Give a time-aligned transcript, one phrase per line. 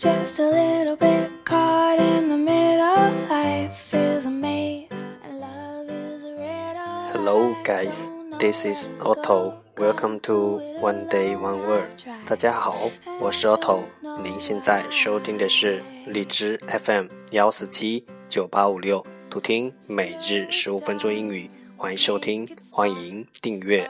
[0.00, 3.12] just a little bit caught in the middle.
[3.28, 7.12] Life is a maze and love is a riddle.
[7.12, 9.60] Hello guys, this is Otto.
[9.76, 11.90] Welcome to One Day One Word.
[12.26, 12.90] 大家好，
[13.20, 13.84] 我是 Otto。
[14.22, 21.50] 您现在收听的是荔枝 FM 幺四七九八五六，图听每日十五分钟英语。
[21.76, 23.86] 欢迎收听，欢迎订阅。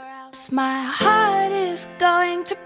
[0.50, 2.56] My heart is going to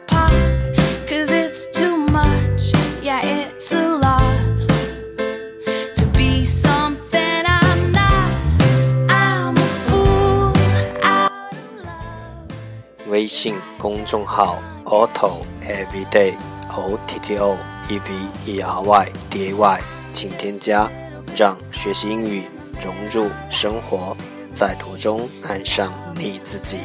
[13.15, 16.35] 微信公众号 auto Everyday
[16.77, 17.57] O T T O
[17.89, 18.11] E V
[18.45, 19.81] E R Y D A Y，
[20.13, 20.91] 请添加，
[21.37, 22.43] 让学习英语
[22.83, 24.17] 融入生活，
[24.53, 26.79] 在途中爱上你自己。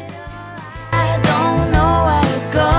[0.92, 2.79] Don't know where to go,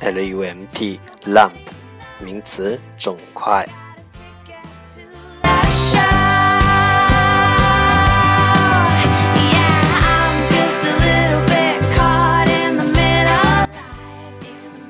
[0.00, 1.52] L-U-M-P, lump,
[2.18, 3.68] 名词肿块。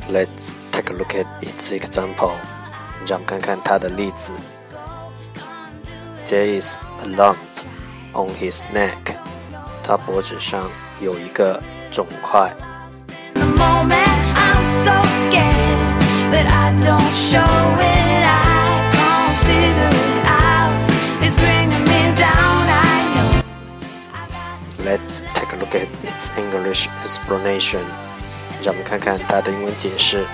[0.09, 2.33] Let's take a look at its example.
[3.05, 4.33] 让我们看看它的例子。
[6.29, 7.37] There is a lump
[8.13, 9.17] on his neck.
[9.83, 12.55] 他脖子上有一个肿块。
[16.40, 18.24] but I don't show it.
[18.24, 20.76] I can't figure it out.
[21.22, 22.64] It's bringing me down.
[22.70, 23.32] I know.
[24.84, 27.84] Let's take a look at its English explanation.
[28.64, 30.26] 让我们看看它的英文解释。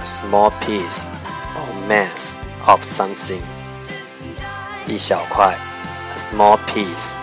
[0.00, 1.08] A small piece
[1.54, 2.34] or mass
[2.66, 3.40] of something.
[4.86, 5.56] 一小块，
[6.14, 7.14] a small piece，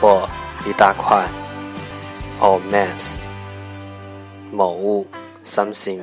[0.00, 0.28] 或
[0.64, 1.24] 一大块，
[2.40, 3.18] or mass，
[4.52, 5.04] 某物
[5.44, 6.02] ，something，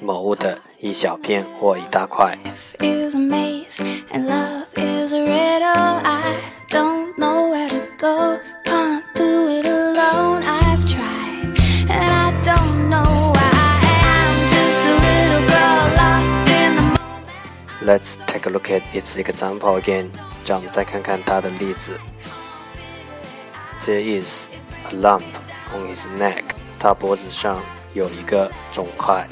[0.00, 2.36] 某物的一小片或一大块。
[2.44, 3.78] Life is a maze
[4.12, 6.00] and love is a riddle.
[6.02, 6.36] I
[6.70, 10.42] don't know where to go, can't do it alone.
[10.42, 11.56] I've tried
[11.88, 13.40] and I don't know why.
[14.02, 17.82] I'm just a little girl lost in the moment.
[17.82, 20.10] Let's take a look at its example again.
[20.44, 21.98] 让我们再看看它的例子。
[23.84, 24.50] There is
[24.90, 25.24] a lump
[25.74, 26.42] on his neck.
[26.78, 27.62] 他脖子上
[27.93, 29.27] 有一个肿块。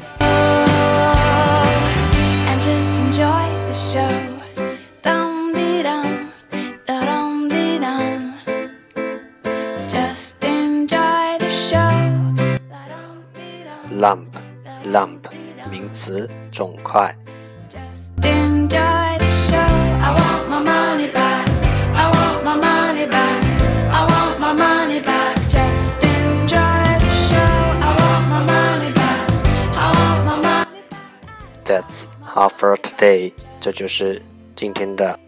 [2.50, 4.42] and just enjoy the show.
[5.02, 6.32] Dum dee dum,
[6.86, 8.34] da dum dee dum.
[9.88, 11.92] Just enjoy the show.
[12.70, 14.00] Da dum dee dum.
[14.00, 14.28] Lump,
[14.86, 15.30] lump,
[15.70, 17.16] 名词，肿块。
[31.70, 33.32] That's all for today.
[33.62, 34.20] 这就是
[34.56, 35.20] 今天的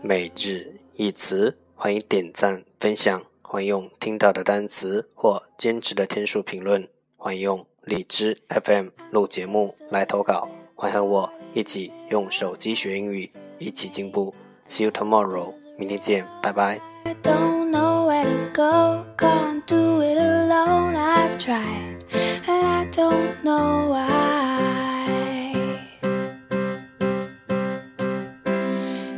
[0.00, 1.58] 每日一词。
[1.74, 14.32] 欢迎点赞、分享，欢迎用听到的单词或坚持的天数评论，欢迎用荔枝 FM 录节目来投稿，欢迎和我一起用手机学英语，一起进步。
[14.68, 16.80] See you tomorrow，明天见，拜拜。
[17.24, 20.94] Don't know where to go, can't do it alone.
[20.94, 21.79] I've tried,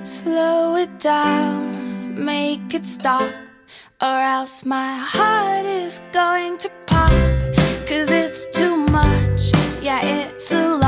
[0.05, 1.71] Slow it down,
[2.25, 3.33] make it stop,
[4.01, 7.13] or else my heart is going to pop.
[7.87, 10.82] Cause it's too much, yeah, it's a